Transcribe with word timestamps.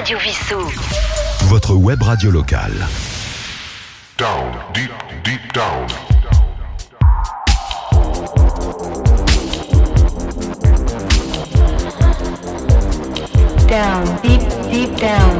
Radio 0.00 0.16
Vissou. 0.18 0.56
Votre 1.48 1.74
web 1.74 2.02
radio 2.02 2.30
locale. 2.30 2.72
Down, 4.16 4.50
deep, 4.72 4.90
deep 5.22 5.52
down. 5.52 5.86
Down, 13.68 14.04
deep, 14.22 14.40
deep 14.72 14.98
down. 14.98 15.38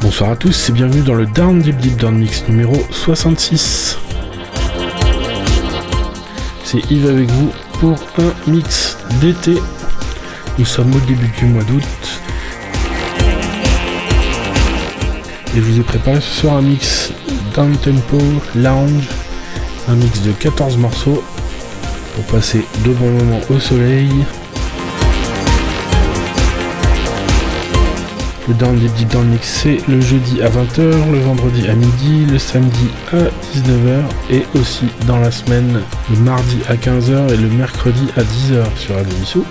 Bonsoir 0.00 0.32
à 0.32 0.36
tous 0.36 0.68
et 0.68 0.72
bienvenue 0.72 1.02
dans 1.02 1.14
le 1.14 1.26
Down 1.26 1.60
Deep 1.60 1.76
Deep 1.76 1.96
Down 1.96 2.18
Mix 2.18 2.42
numéro 2.48 2.74
66. 2.90 3.98
C'est 6.70 6.90
Yves 6.90 7.08
avec 7.08 7.30
vous 7.30 7.50
pour 7.80 7.96
un 8.18 8.50
mix 8.50 8.98
d'été. 9.22 9.54
Nous 10.58 10.66
sommes 10.66 10.94
au 10.94 11.00
début 11.00 11.30
du 11.38 11.46
mois 11.46 11.64
d'août. 11.64 11.82
Et 15.54 15.56
je 15.56 15.60
vous 15.62 15.80
ai 15.80 15.82
préparé 15.82 16.20
ce 16.20 16.40
soir 16.40 16.56
un 16.56 16.60
mix 16.60 17.10
down 17.54 17.74
tempo, 17.78 18.18
lounge, 18.54 19.08
un 19.88 19.94
mix 19.94 20.20
de 20.20 20.32
14 20.32 20.76
morceaux 20.76 21.24
pour 22.14 22.24
passer 22.24 22.66
de 22.84 22.92
bons 22.92 23.12
moments 23.12 23.40
au 23.48 23.58
soleil. 23.58 24.10
Le 28.48 28.54
Down 28.54 28.78
Deep 28.78 28.94
Deep 28.94 29.08
Down 29.08 29.28
Mix 29.28 29.46
c'est 29.46 29.76
le 29.88 30.00
jeudi 30.00 30.40
à 30.40 30.48
20h, 30.48 31.10
le 31.12 31.18
vendredi 31.18 31.68
à 31.68 31.74
midi, 31.74 32.24
le 32.24 32.38
samedi 32.38 32.88
à 33.12 33.24
19h 33.54 34.00
et 34.30 34.46
aussi 34.58 34.86
dans 35.06 35.18
la 35.18 35.30
semaine 35.30 35.82
le 36.10 36.16
mardi 36.20 36.58
à 36.66 36.76
15h 36.76 37.30
et 37.30 37.36
le 37.36 37.48
mercredi 37.48 38.08
à 38.16 38.22
10h 38.22 38.64
sur 38.76 38.94
Radio 38.94 39.14
Vissou. 39.18 39.44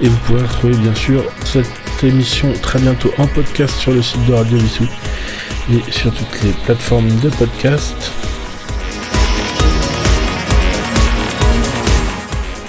Et 0.00 0.08
vous 0.08 0.16
pourrez 0.26 0.42
retrouver 0.42 0.76
bien 0.76 0.94
sûr 0.94 1.22
cette 1.44 1.68
émission 2.02 2.50
très 2.62 2.78
bientôt 2.78 3.10
en 3.18 3.26
podcast 3.26 3.76
sur 3.76 3.92
le 3.92 4.00
site 4.00 4.24
de 4.24 4.32
Radio 4.32 4.56
Vissou 4.56 4.86
et 5.70 5.92
sur 5.92 6.14
toutes 6.14 6.42
les 6.42 6.52
plateformes 6.64 7.14
de 7.20 7.28
podcast. 7.28 8.10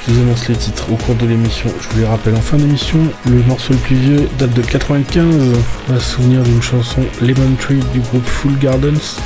Vous 0.10 0.22
annonce 0.22 0.48
les 0.48 0.56
titres 0.56 0.92
au 0.92 0.96
cours 0.96 1.16
de 1.16 1.26
l'émission. 1.28 1.70
Je 1.80 1.90
vous 1.90 2.00
les 2.00 2.06
rappelle 2.06 2.36
en 2.36 2.42
fin 2.42 2.58
d'émission. 2.58 2.98
Le 3.26 3.44
morceau 3.44 3.74
le 3.74 3.80
plus 3.80 3.96
vieux 3.96 4.30
date 4.40 4.54
de 4.54 4.62
95. 4.62 5.24
On 5.88 5.94
va 5.94 6.00
se 6.00 6.16
souvenir 6.16 6.42
d'une 6.42 6.62
chanson 6.62 7.02
Lemon 7.22 7.56
Tree 7.60 7.80
du 7.94 8.00
groupe 8.00 8.26
Full 8.26 8.58
Gardens. 8.58 9.20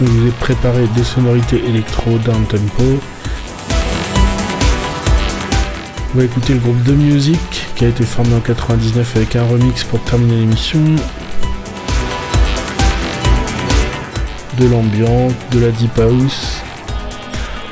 Je 0.00 0.06
vous 0.06 0.28
ai 0.28 0.30
préparé 0.30 0.86
des 0.94 1.02
sonorités 1.02 1.62
électro 1.66 2.18
down 2.18 2.44
tempo. 2.46 2.84
On 6.14 6.18
va 6.18 6.24
écouter 6.24 6.54
le 6.54 6.60
groupe 6.60 6.84
The 6.84 6.90
Music 6.90 7.66
qui 7.74 7.84
a 7.84 7.88
été 7.88 8.04
formé 8.04 8.34
en 8.34 8.40
99 8.40 9.16
avec 9.16 9.34
un 9.34 9.44
remix 9.44 9.82
pour 9.82 10.00
terminer 10.04 10.36
l'émission. 10.36 10.80
De 14.58 14.68
l'ambiance, 14.68 15.32
de 15.50 15.58
la 15.58 15.70
deep 15.70 15.98
house. 15.98 16.63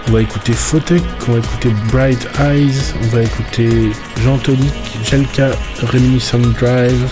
On 0.08 0.12
va 0.12 0.22
écouter 0.22 0.52
Photek, 0.52 1.02
on 1.28 1.32
va 1.32 1.38
écouter 1.38 1.70
Bright 1.90 2.28
Eyes, 2.40 2.94
on 3.02 3.06
va 3.16 3.22
écouter 3.22 3.92
Jean 4.22 4.36
Tonic, 4.38 4.74
Jelka, 5.04 5.50
Reminiscent 5.82 6.38
Drive. 6.38 7.08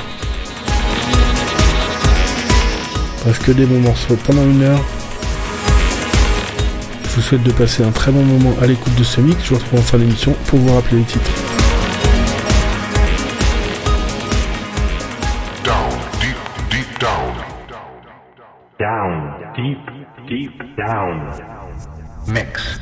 Bref, 3.22 3.38
que 3.44 3.52
des 3.52 3.66
bons 3.66 3.80
morceaux 3.80 4.16
pendant 4.26 4.44
une 4.44 4.62
heure. 4.62 4.84
Je 7.04 7.16
vous 7.16 7.22
souhaite 7.22 7.42
de 7.42 7.52
passer 7.52 7.84
un 7.84 7.90
très 7.90 8.12
bon 8.12 8.22
moment 8.22 8.54
à 8.62 8.66
l'écoute 8.66 8.94
de 8.94 9.04
ce 9.04 9.20
mix. 9.20 9.44
Je 9.44 9.50
vous 9.50 9.56
retrouve 9.56 9.80
en 9.80 9.82
fin 9.82 9.98
d'émission 9.98 10.34
pour 10.46 10.58
vous 10.58 10.74
rappeler 10.74 10.98
les 10.98 11.04
titres. 11.04 11.30
Down, 15.64 15.90
deep, 16.20 16.36
deep 16.70 17.00
down. 17.00 17.34
Down, 18.78 19.32
deep, 19.56 19.78
deep 20.28 20.76
down. 20.76 21.99
Mix. 22.26 22.80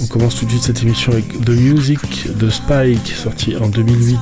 On 0.00 0.06
commence 0.06 0.36
tout 0.36 0.44
de 0.44 0.50
suite 0.50 0.62
cette 0.62 0.82
émission 0.82 1.12
avec 1.12 1.44
The 1.44 1.50
Music 1.50 2.36
de 2.36 2.50
Spike, 2.50 3.08
sorti 3.08 3.56
en 3.56 3.68
2008. 3.68 4.18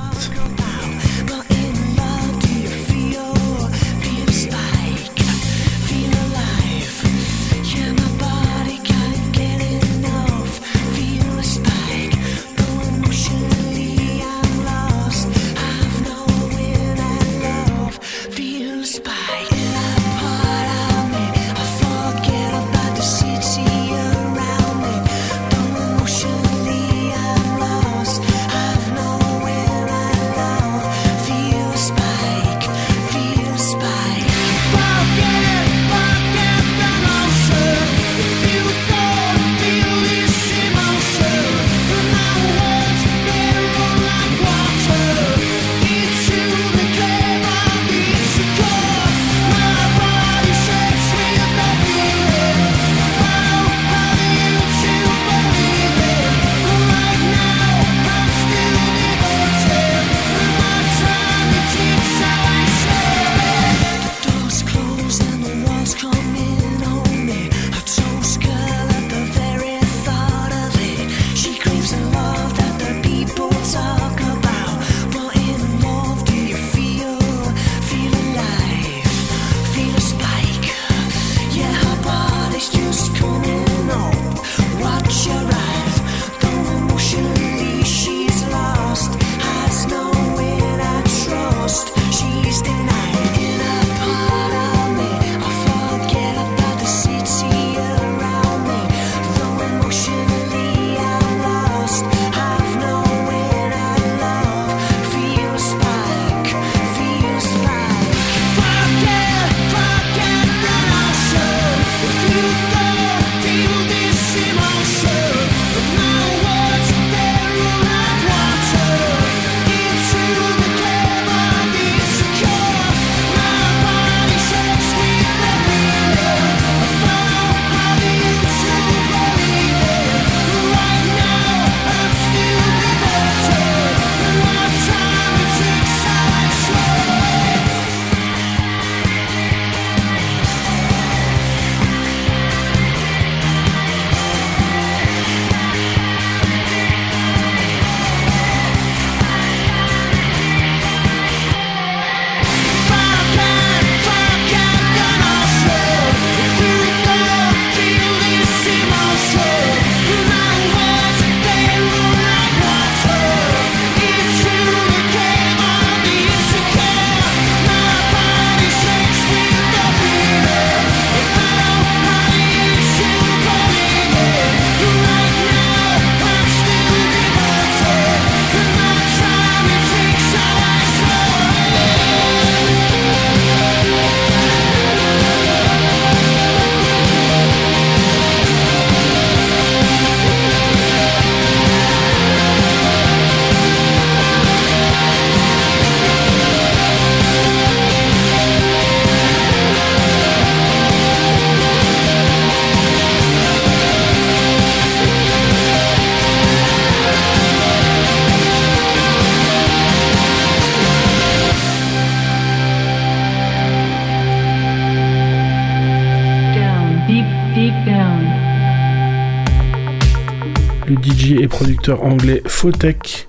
Anglais 221.98 222.42
Fotech 222.46 223.26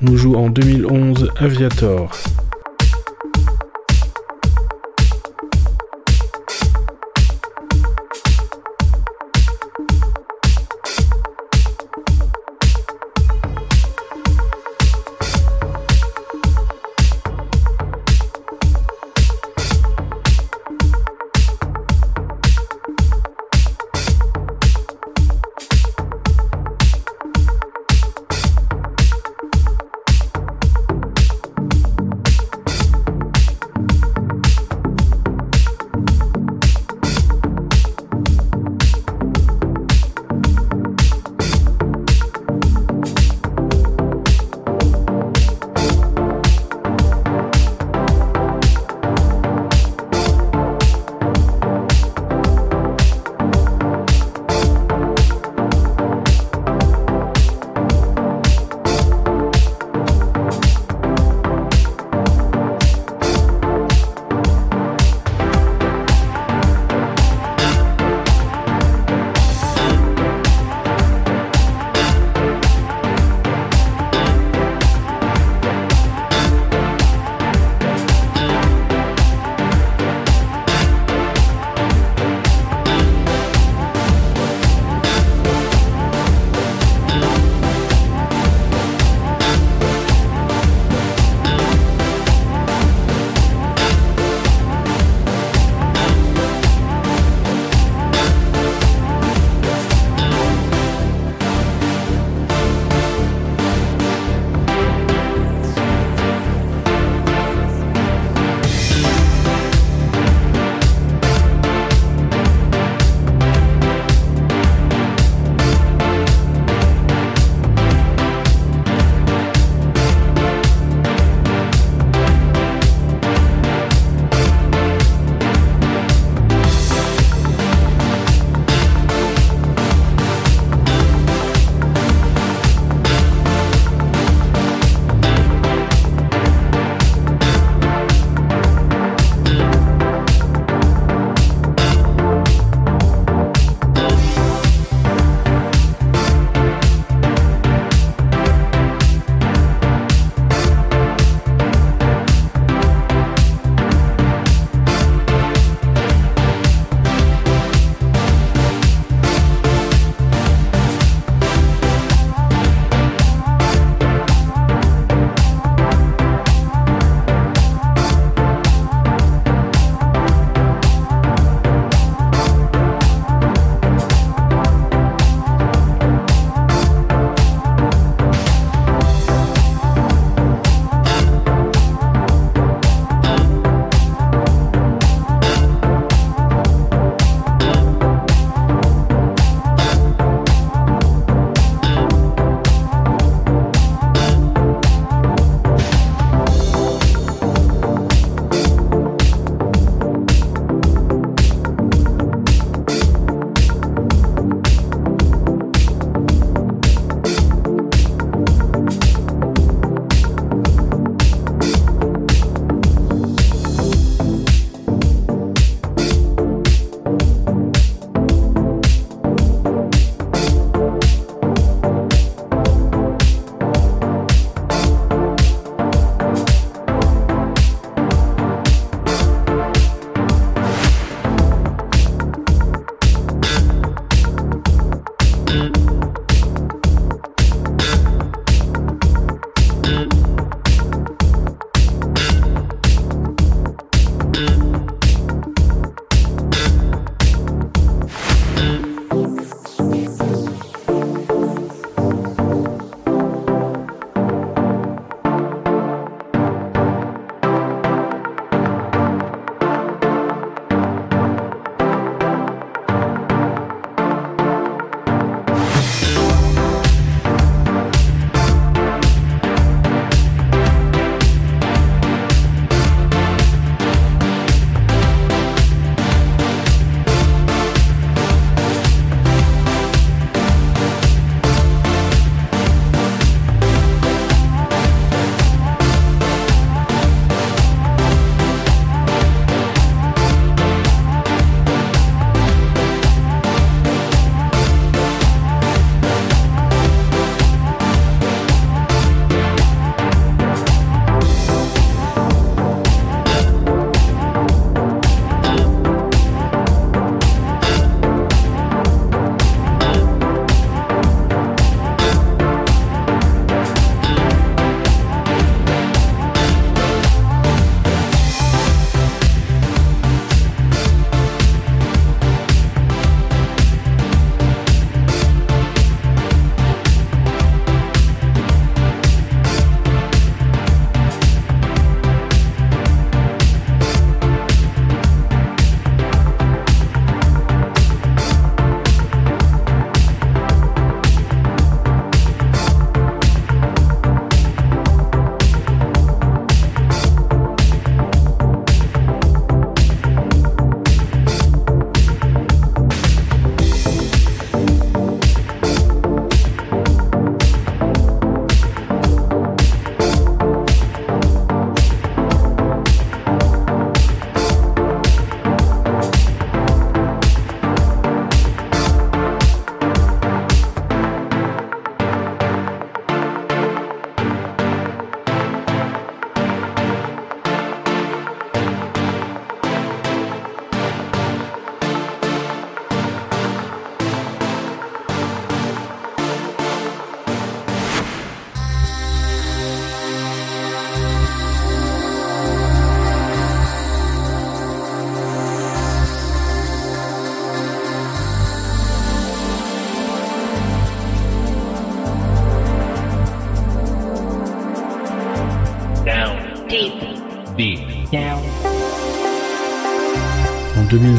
nous 0.00 0.16
joue 0.16 0.36
en 0.36 0.48
2011 0.48 1.30
Aviator. 1.36 2.10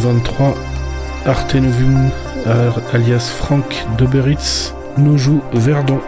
23, 0.05 0.55
euh, 2.45 2.71
alias 2.93 3.31
Franck 3.35 3.85
Doberitz, 3.97 4.75
nous 4.97 5.17
joue 5.17 5.41
Verdon. 5.51 5.99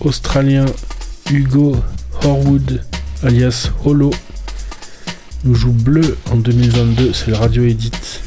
Australien 0.00 0.66
Hugo 1.30 1.76
Horwood, 2.22 2.82
alias 3.22 3.70
Holo, 3.84 4.10
nous 5.44 5.54
joue 5.54 5.72
Bleu 5.72 6.16
en 6.30 6.36
2022, 6.36 7.12
c'est 7.12 7.28
le 7.28 7.36
radio 7.36 7.64
edit. 7.64 8.23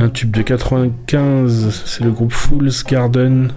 Un 0.00 0.10
tube 0.10 0.30
de 0.30 0.42
95, 0.42 1.82
c'est 1.84 2.04
le 2.04 2.12
groupe 2.12 2.32
Fool's 2.32 2.84
Garden 2.84 3.50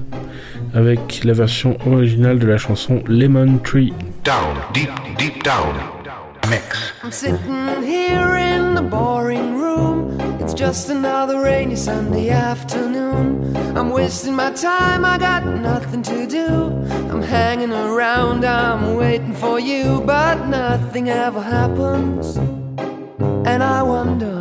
avec 0.74 1.24
la 1.24 1.34
version 1.34 1.78
originale 1.86 2.40
de 2.40 2.48
la 2.48 2.58
chanson 2.58 3.04
Lemon 3.08 3.60
Tree. 3.60 3.94
Down, 4.24 4.58
deep, 4.74 4.90
deep 5.20 5.44
down. 5.44 5.76
Mix. 6.50 6.94
I'm 7.04 7.12
sitting 7.12 7.84
here 7.84 8.38
in 8.38 8.74
the 8.74 8.82
boring 8.82 9.56
room. 9.56 10.18
It's 10.40 10.56
just 10.56 10.90
another 10.90 11.44
rainy 11.44 11.76
Sunday 11.76 12.32
afternoon. 12.32 13.56
I'm 13.78 13.92
wasting 13.92 14.36
my 14.36 14.50
time, 14.52 15.06
I 15.06 15.20
got 15.20 15.46
nothing 15.46 16.02
to 16.02 16.26
do. 16.26 16.74
I'm 17.12 17.22
hanging 17.22 17.72
around, 17.72 18.44
I'm 18.46 18.96
waiting 18.96 19.36
for 19.36 19.60
you, 19.60 20.02
but 20.08 20.48
nothing 20.48 21.08
ever 21.08 21.42
happens. 21.42 22.38
And 23.46 23.62
I 23.62 23.84
wonder. 23.84 24.41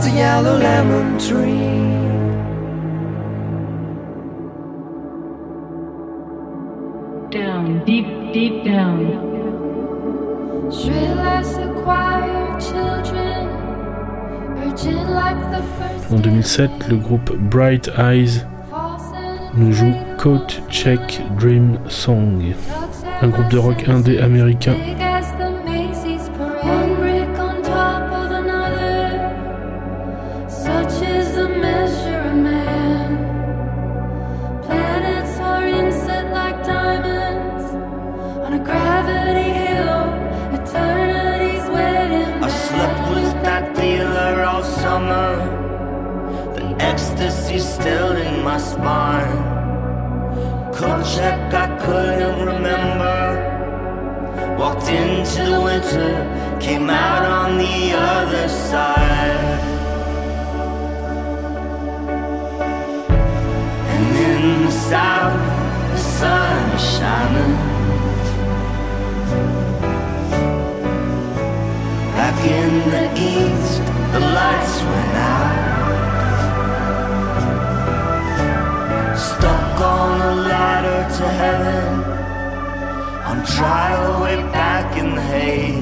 a 0.00 0.10
yellow 0.10 0.56
lemon 0.56 1.18
tree. 1.18 1.82
Down, 7.30 7.84
deep, 7.84 8.06
deep 8.32 8.64
down. 8.64 9.32
En 16.10 16.16
2007, 16.16 16.70
le 16.88 16.96
groupe 16.96 17.36
Bright 17.36 17.90
Eyes 17.98 18.46
nous 19.54 19.72
joue 19.72 19.92
Coat 20.16 20.46
Check 20.70 21.20
Dream 21.38 21.78
Song, 21.88 22.42
un 23.20 23.28
groupe 23.28 23.50
de 23.50 23.58
rock 23.58 23.86
indé 23.88 24.18
américain 24.20 24.74
still 47.72 48.16
in 48.16 48.44
my 48.44 48.58
spine. 48.58 49.38
Cold 50.74 51.04
check 51.14 51.54
I 51.54 51.66
couldn't 51.82 52.46
remember. 52.52 53.18
Walked 54.58 54.88
into 54.88 55.42
the 55.52 55.60
winter, 55.68 56.12
came 56.60 56.90
out 56.90 57.24
on 57.24 57.56
the 57.56 57.92
other 57.94 58.48
side. 58.48 59.60
And 63.92 64.06
in 64.28 64.42
the 64.66 64.72
south, 64.90 65.42
the 65.92 65.98
sun 66.18 66.70
is 66.76 66.84
shining. 66.96 67.54
Back 72.18 72.38
in 72.60 72.72
the 72.94 73.04
east, 73.32 73.78
the 74.12 74.20
lights 74.20 74.74
went 74.90 75.16
out. 75.16 75.61
To 81.22 81.28
heaven, 81.28 81.88
on 83.30 83.46
trial 83.46 84.22
way 84.22 84.36
back 84.58 84.96
in 84.96 85.14
the 85.14 85.22
hay. 85.22 85.80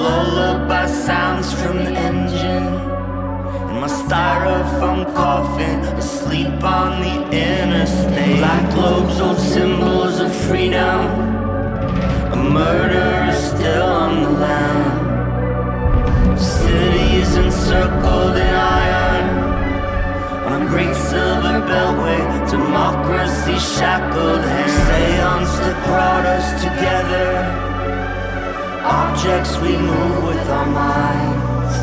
Lullaby 0.00 0.86
sounds 0.86 1.52
from 1.60 1.76
the 1.84 1.94
engine, 2.10 2.68
and 3.68 3.80
my 3.80 3.88
styrofoam 3.88 5.00
coffin 5.14 5.80
asleep 6.02 6.62
on 6.62 6.90
the 7.02 7.16
interstate. 7.32 8.38
Black 8.38 8.64
globes, 8.74 9.20
old 9.20 9.38
symbols 9.38 10.20
of 10.20 10.30
freedom. 10.46 11.00
A 12.36 12.36
murder 12.36 13.30
is 13.30 13.38
still 13.52 13.88
on 14.04 14.22
the 14.22 14.30
land. 14.44 14.90
Cities 16.38 17.30
encircled 17.36 18.36
in 18.36 18.54
iron. 18.82 19.26
On 20.46 20.62
a 20.62 20.64
great 20.68 20.94
silver 20.94 21.58
beltway, 21.70 22.25
democracy 22.50 23.58
shackled 23.58 24.44
hands. 24.44 24.72
Seance 24.86 25.54
that 25.64 25.78
brought 25.86 26.26
us 26.26 26.46
together. 26.62 27.28
objects 28.86 29.58
we 29.58 29.76
move 29.76 30.24
with 30.24 30.48
our 30.48 30.66
minds. 30.66 31.74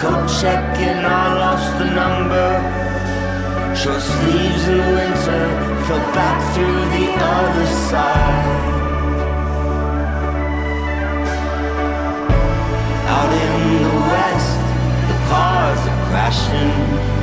Coat 0.00 0.26
checking, 0.40 1.00
I 1.04 1.34
lost 1.44 1.70
the 1.78 1.88
number. 2.00 2.48
Short 3.76 4.02
sleeves 4.02 4.68
in 4.68 4.78
the 4.78 4.90
winter, 4.98 5.42
fell 5.86 6.04
back 6.14 6.38
through 6.54 6.80
the 6.96 7.06
other 7.36 7.66
side. 7.90 8.74
Out 13.14 13.32
in 13.44 13.82
the 13.86 13.96
west, 14.12 14.54
the 15.08 15.16
cars 15.28 15.80
are 15.90 16.00
crashing. 16.08 17.13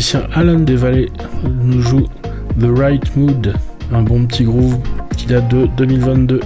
Musicien 0.00 0.22
Alan 0.34 0.60
Desvallées 0.60 1.10
nous 1.62 1.82
joue 1.82 2.08
The 2.58 2.68
Right 2.74 3.16
Mood, 3.16 3.52
un 3.92 4.00
bon 4.00 4.24
petit 4.24 4.44
groove 4.44 4.78
qui 5.14 5.26
date 5.26 5.48
de 5.48 5.66
2022. 5.76 6.40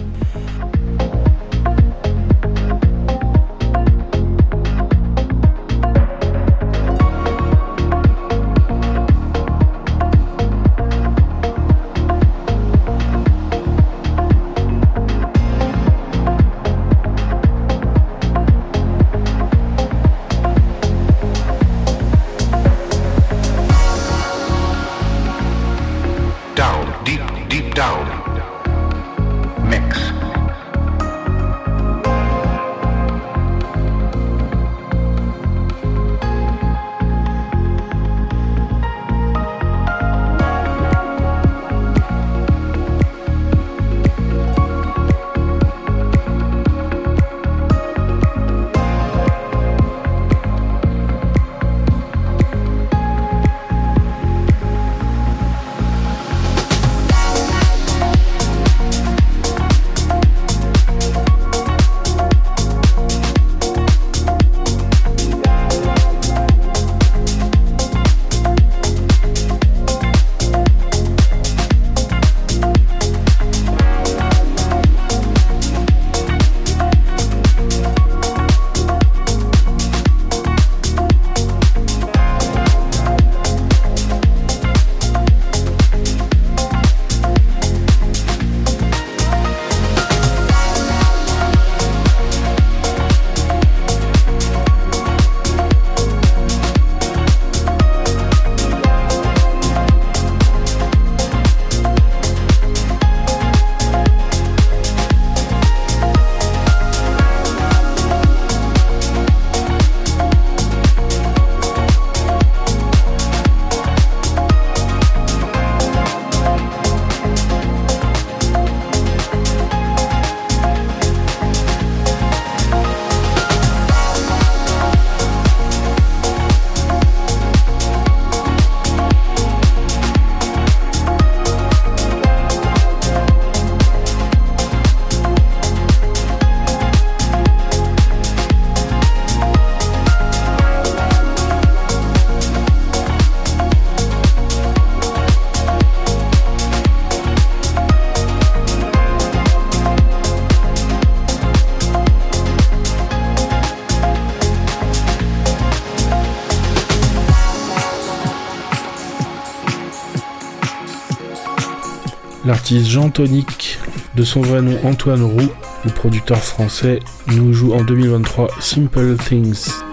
L'artiste 162.45 162.89
Jean 162.89 163.09
Tonic, 163.09 163.79
de 164.17 164.23
son 164.23 164.43
vrai 164.43 164.61
nom 164.61 164.79
Antoine 164.85 165.23
Roux, 165.23 165.49
le 165.85 165.91
producteur 165.91 166.39
français, 166.39 166.99
nous 167.29 167.55
joue 167.55 167.73
en 167.73 167.83
2023 167.83 168.49
Simple 168.61 169.17
Things. 169.17 169.84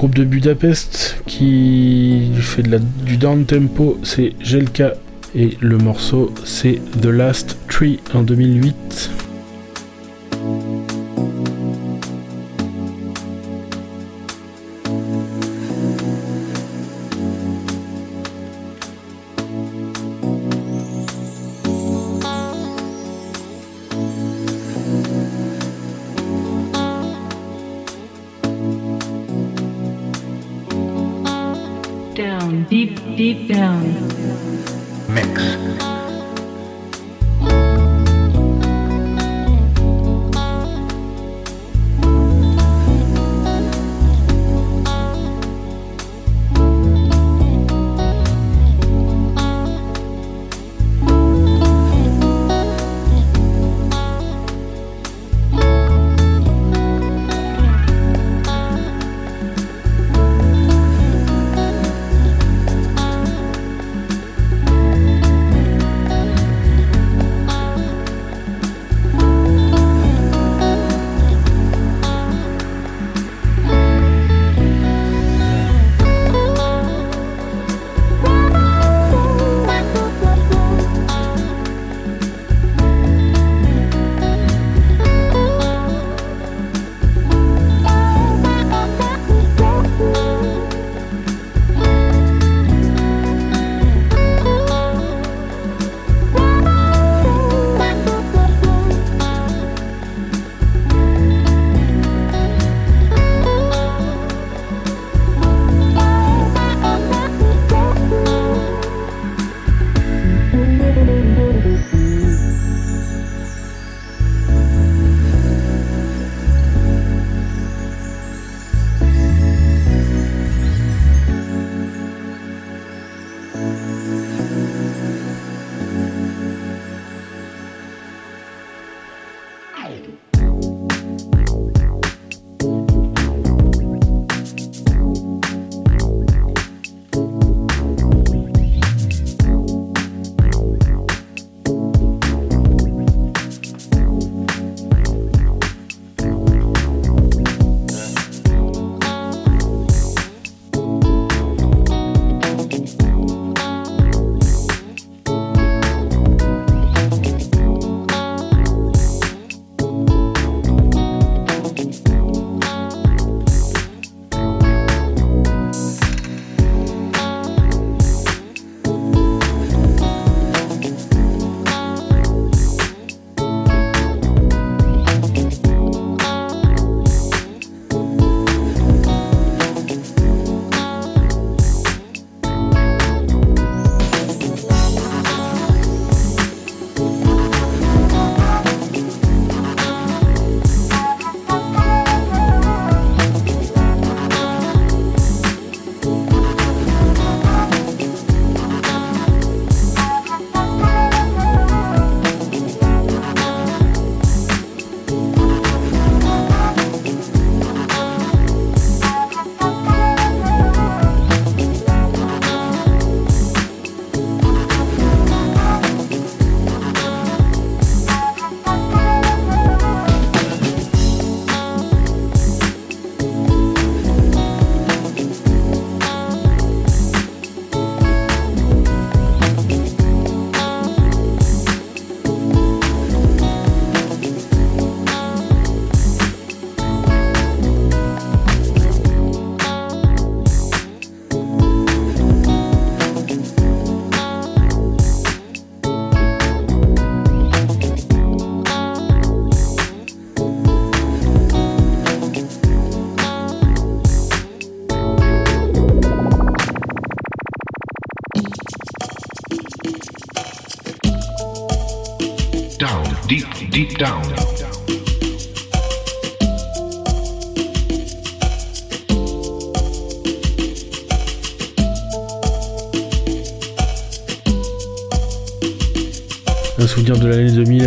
Groupe 0.00 0.14
de 0.14 0.24
Budapest 0.24 1.22
qui 1.26 2.30
fait 2.40 2.62
de 2.62 2.70
la, 2.70 2.78
du 2.78 3.18
down 3.18 3.44
tempo, 3.44 3.98
c'est 4.02 4.32
Jelka 4.40 4.94
et 5.34 5.58
le 5.60 5.76
morceau 5.76 6.32
c'est 6.42 6.80
The 7.02 7.04
Last 7.04 7.58
Tree 7.68 8.00
en 8.14 8.22
2008. 8.22 8.74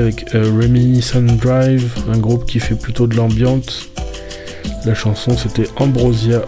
avec 0.04 0.36
euh, 0.36 0.52
Reminiscent 0.62 1.22
Drive, 1.22 1.94
un 2.12 2.18
groupe 2.18 2.46
qui 2.46 2.60
fait 2.60 2.76
plutôt 2.76 3.08
de 3.08 3.16
l'ambiance. 3.16 3.90
La 4.86 4.94
chanson 4.94 5.38
c'était 5.38 5.70
Ambrosia 5.78 6.42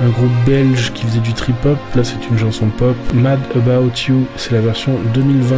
un 0.00 0.08
groupe 0.10 0.32
belge 0.46 0.92
qui 0.92 1.04
faisait 1.04 1.20
du 1.20 1.32
trip-hop, 1.32 1.78
là 1.94 2.04
c'est 2.04 2.28
une 2.30 2.38
chanson 2.38 2.68
pop. 2.68 2.96
Mad 3.14 3.40
About 3.54 3.92
You, 4.08 4.26
c'est 4.36 4.52
la 4.52 4.60
version 4.60 4.92
2020. 5.14 5.56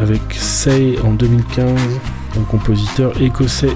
Avec 0.00 0.20
Say 0.32 0.96
en 1.04 1.12
2015, 1.12 1.70
un 2.36 2.42
compositeur 2.50 3.12
écossais 3.20 3.72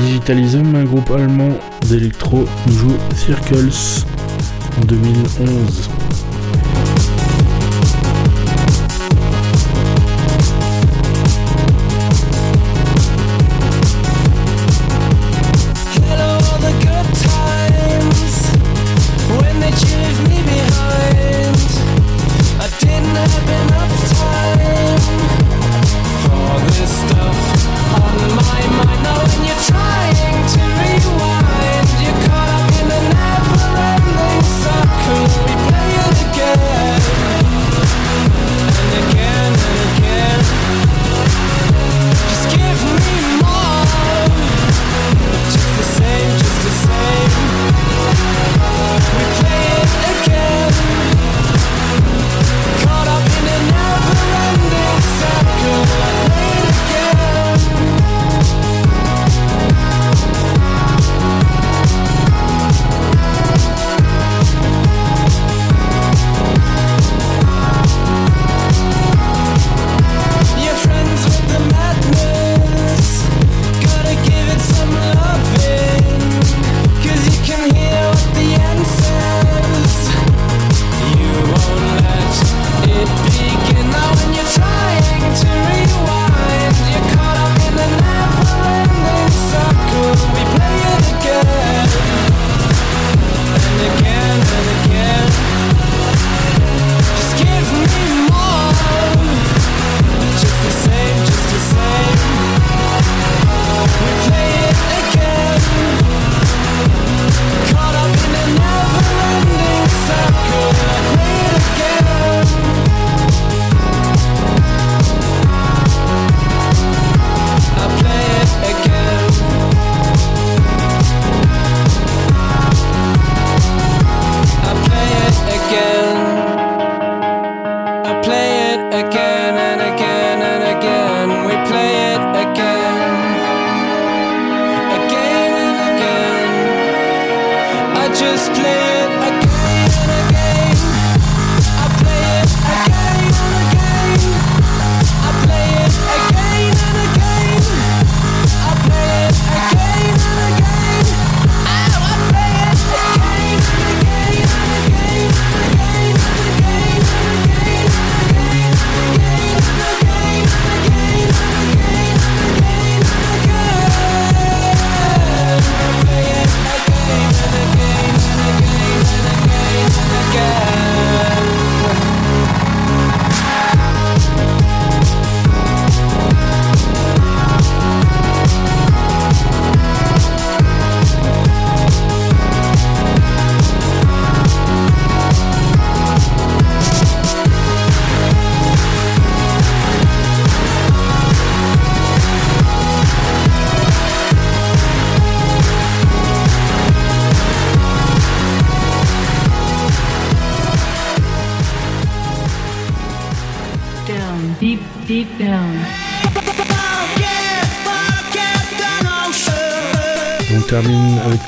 Digitalism, 0.00 0.74
un 0.74 0.84
groupe 0.84 1.10
allemand 1.10 1.58
d'électro, 1.88 2.44
joue 2.68 2.96
Circles 3.14 4.04
en 4.78 4.84
2011. 4.84 5.95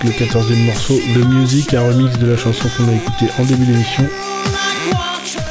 Le 0.04 0.10
14e 0.10 0.64
morceau 0.64 0.98
The 1.14 1.24
Music, 1.26 1.74
un 1.74 1.82
remix 1.82 2.18
de 2.18 2.30
la 2.30 2.36
chanson 2.36 2.68
qu'on 2.76 2.88
a 2.88 2.92
écouté 2.92 3.26
en 3.38 3.44
début 3.44 3.66
d'émission. 3.66 4.04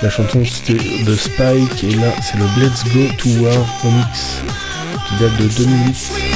La 0.01 0.09
chanson 0.09 0.43
c'était 0.45 0.77
The 0.77 1.15
Spike 1.15 1.83
et 1.83 1.95
là 1.95 2.13
c'est 2.21 2.37
le 2.37 2.45
Let's 2.59 2.83
Go 2.85 3.07
to 3.17 3.29
War 3.41 3.65
remix 3.83 4.41
qui 5.07 5.23
date 5.23 5.37
de 5.37 5.47
2008. 5.47 6.26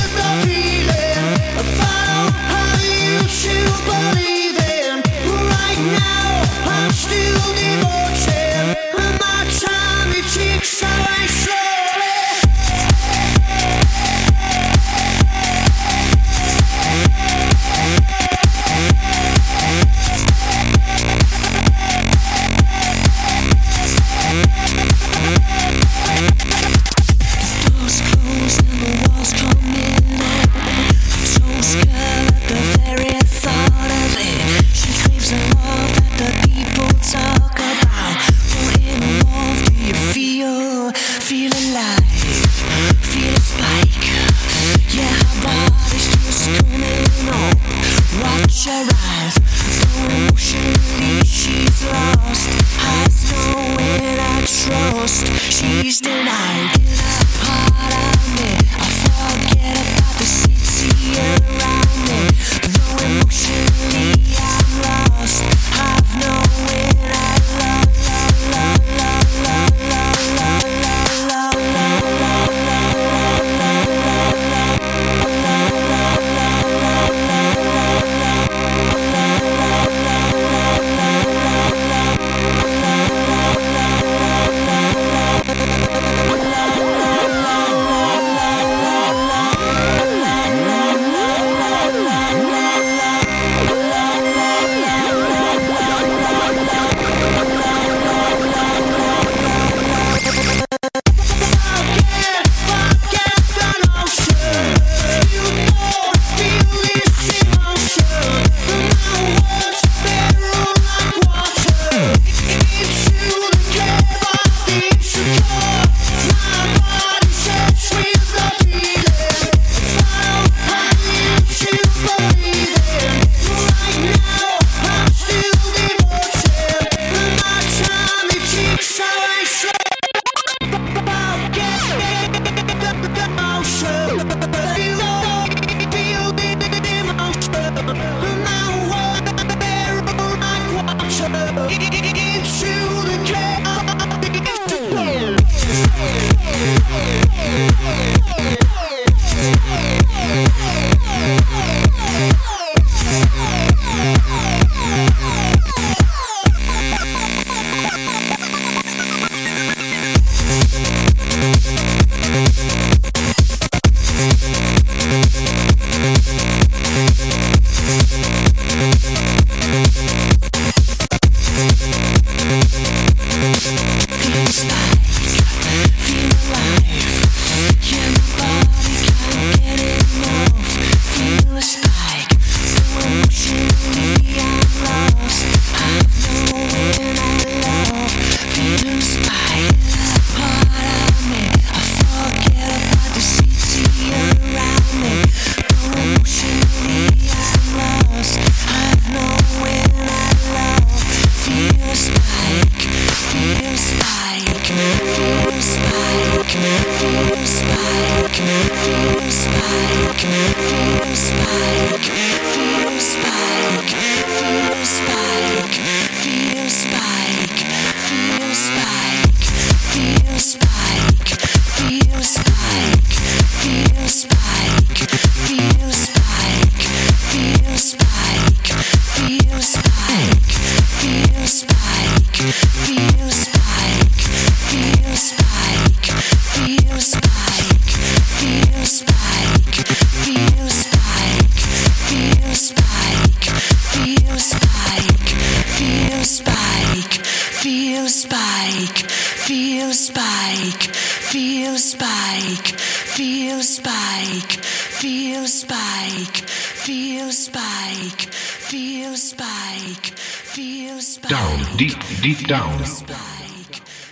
Deep 262.19 262.47
down. 262.47 262.81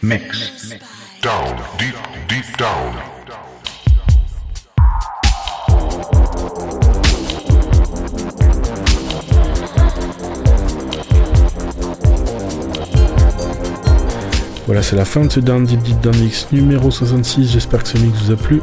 Mix. 0.02 0.74
Down, 1.22 1.58
deep, 1.78 1.96
deep 2.28 2.58
down. 2.58 2.94
Voilà, 14.66 14.84
c'est 14.84 14.96
la 14.96 15.04
fin 15.04 15.26
de 15.26 15.32
ce 15.32 15.40
Down 15.40 15.66
Deep 15.66 15.82
Deep 15.82 16.00
Down 16.00 16.16
Mix 16.18 16.48
numéro 16.52 16.92
66. 16.92 17.52
J'espère 17.52 17.84
que 17.84 17.90
ce 17.90 17.98
mix 17.98 18.18
vous 18.22 18.32
a 18.32 18.36
plu. 18.38 18.62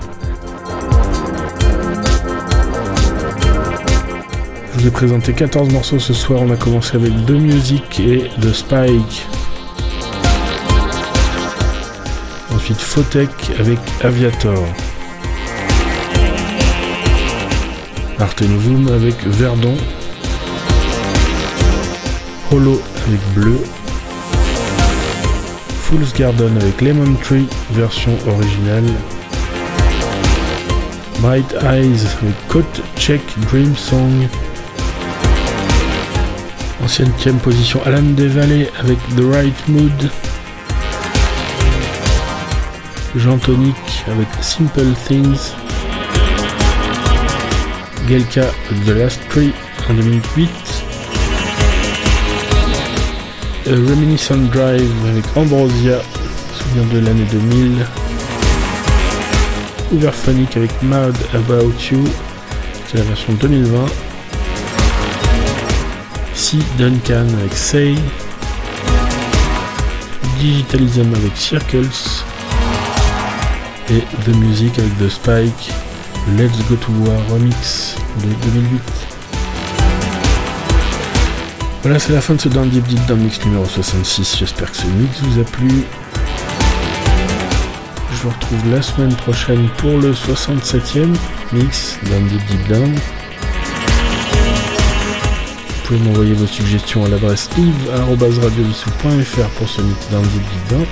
Vous 4.86 4.92
présenté 4.92 5.32
14 5.32 5.72
morceaux 5.72 5.98
ce 5.98 6.14
soir. 6.14 6.42
On 6.42 6.50
a 6.52 6.56
commencé 6.56 6.96
avec 6.96 7.10
The 7.26 7.30
Music 7.30 7.98
et 7.98 8.30
The 8.40 8.52
Spike. 8.52 9.26
Ensuite 12.54 12.78
Fotech 12.78 13.30
avec 13.58 13.78
Aviator. 14.02 14.64
Artenvoom 18.20 18.88
avec 18.94 19.16
Verdon. 19.26 19.74
Holo 22.52 22.80
avec 23.06 23.20
Bleu. 23.34 23.58
Fool's 25.80 26.12
Garden 26.14 26.56
avec 26.60 26.80
Lemon 26.80 27.14
Tree, 27.24 27.48
version 27.72 28.12
originale. 28.28 28.84
Bright 31.20 31.54
Eyes 31.64 32.06
avec 32.22 32.48
Coat 32.48 32.82
Check 32.96 33.20
Dream 33.48 33.74
Song. 33.74 34.28
Ancienne 36.86 37.38
position 37.42 37.80
Alan 37.84 38.14
Desvallées 38.14 38.70
avec 38.78 38.96
The 39.16 39.22
Right 39.32 39.68
Mood. 39.68 40.10
Jean 43.16 43.38
Tonic 43.38 43.74
avec 44.06 44.28
Simple 44.40 44.94
Things. 45.04 45.50
Gelka 48.08 48.44
The 48.86 48.90
Last 48.90 49.20
Tree 49.30 49.52
en 49.90 49.94
2008. 49.94 50.48
A 53.66 53.70
Reminiscent 53.70 54.46
Drive 54.52 54.92
avec 55.10 55.24
Ambrosia, 55.36 55.98
souvenir 56.54 56.84
de 56.92 56.98
l'année 57.04 57.26
2000. 57.32 57.84
Overphonic 59.92 60.56
avec 60.56 60.70
Mad 60.84 61.16
About 61.34 61.72
You, 61.90 62.04
c'est 62.86 62.98
la 62.98 63.02
version 63.02 63.32
2020. 63.32 64.05
Duncan 66.54 67.26
avec 67.40 67.52
Say, 67.54 67.96
Digitalism 70.38 71.12
avec 71.14 71.36
Circles 71.36 71.88
et 73.90 74.00
The 74.24 74.28
Music 74.36 74.78
avec 74.78 74.96
The 74.98 75.08
Spike, 75.08 75.72
Let's 76.38 76.56
Go 76.68 76.76
to 76.76 76.92
War 77.00 77.18
remix 77.32 77.96
de 78.18 78.28
2008. 78.52 78.80
Voilà, 81.82 81.98
c'est 81.98 82.12
la 82.12 82.20
fin 82.20 82.34
de 82.34 82.40
ce 82.40 82.48
Down 82.48 82.68
Deep 82.68 82.86
Deep 82.86 83.04
Down 83.06 83.18
Mix 83.18 83.44
numéro 83.44 83.64
66. 83.64 84.36
J'espère 84.38 84.70
que 84.70 84.76
ce 84.76 84.86
mix 84.86 85.18
vous 85.22 85.40
a 85.40 85.44
plu. 85.44 85.68
Je 88.12 88.22
vous 88.22 88.30
retrouve 88.30 88.70
la 88.72 88.82
semaine 88.82 89.14
prochaine 89.16 89.68
pour 89.78 89.98
le 89.98 90.12
67e 90.12 91.12
mix 91.52 91.98
Down 92.04 92.28
Deep 92.28 92.46
Deep 92.46 92.68
Down 92.68 92.94
pouvez 95.86 96.00
m'envoyer 96.00 96.32
vos 96.32 96.46
suggestions 96.48 97.04
à 97.04 97.08
l'adresse 97.08 97.48
yves.radiovissou.fr 97.56 99.48
pour 99.56 99.68
ce 99.68 99.80
mythe 99.82 100.08
d'un 100.10 100.20
dedans. 100.20 100.84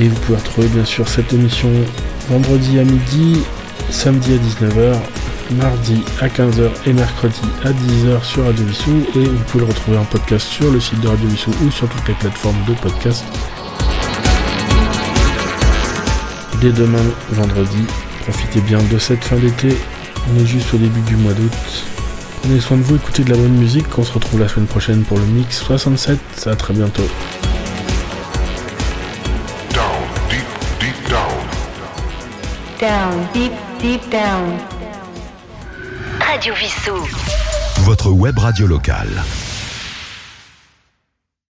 Et 0.00 0.06
vous 0.06 0.20
pouvez 0.20 0.38
retrouver 0.38 0.68
bien 0.68 0.84
sûr 0.84 1.08
cette 1.08 1.32
émission 1.32 1.68
vendredi 2.28 2.78
à 2.78 2.84
midi, 2.84 3.42
samedi 3.90 4.34
à 4.34 4.36
19h, 4.36 4.94
mardi 5.56 6.04
à 6.20 6.28
15h 6.28 6.70
et 6.86 6.92
mercredi 6.92 7.40
à 7.64 7.72
10h 7.72 8.22
sur 8.22 8.44
Radio 8.44 8.64
Vissou. 8.64 9.04
Et 9.16 9.24
vous 9.24 9.44
pouvez 9.48 9.64
le 9.64 9.70
retrouver 9.70 9.96
en 9.96 10.04
podcast 10.04 10.46
sur 10.46 10.70
le 10.70 10.78
site 10.78 11.00
de 11.00 11.08
Radio 11.08 11.28
Vissou 11.28 11.50
ou 11.66 11.72
sur 11.72 11.88
toutes 11.88 12.06
les 12.06 12.14
plateformes 12.14 12.64
de 12.68 12.74
podcast. 12.74 13.24
Dès 16.60 16.70
demain, 16.70 17.02
vendredi, 17.32 17.84
profitez 18.20 18.60
bien 18.60 18.78
de 18.78 18.98
cette 18.98 19.24
fin 19.24 19.36
d'été 19.36 19.76
on 20.30 20.42
est 20.42 20.46
juste 20.46 20.72
au 20.74 20.78
début 20.78 21.00
du 21.02 21.16
mois 21.16 21.32
d'août. 21.32 21.52
Prenez 22.42 22.60
soin 22.60 22.76
de 22.76 22.82
vous, 22.82 22.96
écoutez 22.96 23.24
de 23.24 23.30
la 23.30 23.36
bonne 23.36 23.56
musique. 23.56 23.86
On 23.98 24.04
se 24.04 24.12
retrouve 24.12 24.40
la 24.40 24.48
semaine 24.48 24.66
prochaine 24.66 25.02
pour 25.02 25.18
le 25.18 25.24
mix 25.24 25.58
67. 25.58 26.18
À 26.46 26.56
très 26.56 26.74
bientôt. 26.74 27.08
Down, 29.72 29.84
deep, 30.30 30.46
deep 30.80 31.08
down. 31.08 31.38
Down, 32.80 33.26
deep, 33.34 33.52
deep 33.80 34.10
down. 34.10 34.58
Radio 36.20 36.54
Vissou. 36.54 37.06
Votre 37.80 38.10
web 38.10 38.38
radio 38.38 38.66
locale. 38.66 39.22